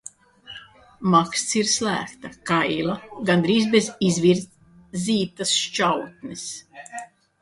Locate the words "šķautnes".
5.67-6.49